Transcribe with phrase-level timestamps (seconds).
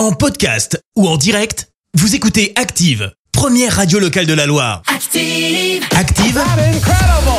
[0.00, 4.80] En podcast ou en direct, vous écoutez Active, première radio locale de la Loire.
[4.86, 5.84] Active.
[5.94, 6.42] Active,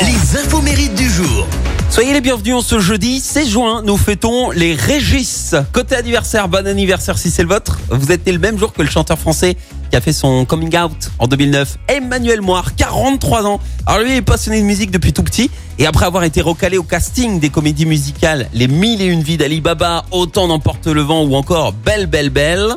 [0.01, 1.47] les infos mérites du jour.
[1.91, 3.81] Soyez les bienvenus en ce jeudi 16 juin.
[3.85, 5.55] Nous fêtons les Régis.
[5.73, 7.79] Côté anniversaire, bon anniversaire si c'est le vôtre.
[7.89, 9.57] Vous êtes né le même jour que le chanteur français
[9.89, 11.79] qui a fait son coming out en 2009.
[11.89, 13.59] Emmanuel Moire, 43 ans.
[13.85, 15.51] Alors lui il est passionné de musique depuis tout petit.
[15.79, 19.37] Et après avoir été recalé au casting des comédies musicales Les Mille et Une Vies
[19.37, 22.69] d'Ali Baba, Autant n'emporte le vent ou encore Belle Belle Belle.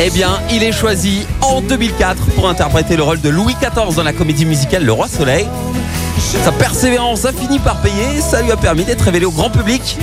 [0.00, 1.26] Eh bien, il est choisi
[1.58, 5.08] en 2004 pour interpréter le rôle de Louis XIV dans la comédie musicale Le Roi
[5.08, 5.44] Soleil.
[6.44, 9.98] Sa persévérance a fini par payer, ça lui a permis d'être révélé au grand public.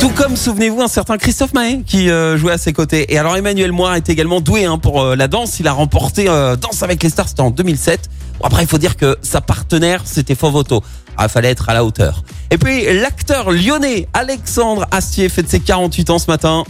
[0.00, 3.14] Tout comme, souvenez-vous, un certain Christophe Maé qui euh, jouait à ses côtés.
[3.14, 5.60] Et alors Emmanuel Moire est également doué hein, pour euh, la danse.
[5.60, 8.10] Il a remporté euh, Danse avec les stars, c'était en 2007.
[8.40, 10.82] Bon, après, il faut dire que sa partenaire, c'était Fovoto.
[11.16, 12.24] Ah, fallait être à la hauteur.
[12.50, 16.64] Et puis, l'acteur lyonnais Alexandre Astier fête ses 48 ans ce matin.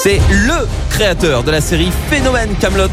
[0.00, 2.86] C'est LE créateur de la série Phénomène Camelot.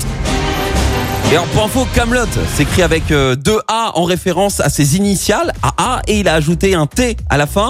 [1.32, 2.26] Et alors pour info, Camelot
[2.56, 6.74] s'écrit avec euh, deux A en référence à ses initiales, AA, et il a ajouté
[6.74, 7.70] un T à la fin,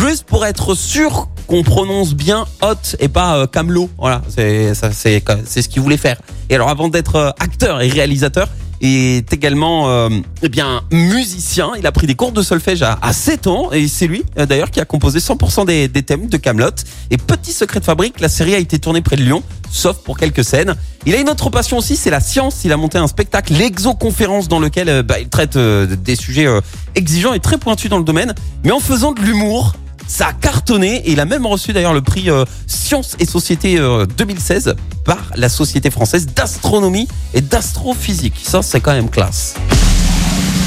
[0.00, 3.90] juste pour être sûr qu'on prononce bien Hot et pas euh, Camelot.
[3.98, 6.20] Voilà, c'est c'est ce qu'il voulait faire.
[6.48, 8.48] Et alors avant d'être euh, acteur et réalisateur,
[8.80, 10.08] est également euh,
[10.42, 11.72] eh bien musicien.
[11.78, 14.46] Il a pris des cours de solfège à, à 7 ans et c'est lui euh,
[14.46, 16.70] d'ailleurs qui a composé 100% des, des thèmes de Camelot.
[17.10, 20.18] Et petit secret de fabrique, la série a été tournée près de Lyon, sauf pour
[20.18, 20.74] quelques scènes.
[21.06, 22.64] Il a une autre passion aussi, c'est la science.
[22.64, 26.46] Il a monté un spectacle, l'exoconférence, dans lequel euh, bah, il traite des sujets
[26.94, 28.34] exigeants et très pointus dans le domaine,
[28.64, 29.74] mais en faisant de l'humour.
[30.08, 33.78] Ça a cartonné et il a même reçu d'ailleurs le prix euh, Sciences et Société
[33.78, 38.40] euh, 2016 par la Société française d'astronomie et d'astrophysique.
[38.42, 39.54] Ça, c'est quand même classe.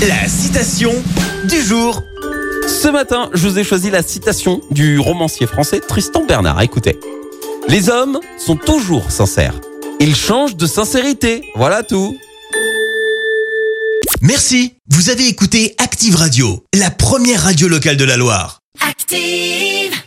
[0.07, 0.93] La citation
[1.49, 2.03] du jour.
[2.67, 6.61] Ce matin, je vous ai choisi la citation du romancier français Tristan Bernard.
[6.61, 6.99] Écoutez.
[7.67, 9.59] Les hommes sont toujours sincères.
[9.99, 11.43] Ils changent de sincérité.
[11.55, 12.15] Voilà tout.
[14.21, 18.60] Merci, vous avez écouté Active Radio, la première radio locale de la Loire.
[18.79, 20.00] Active.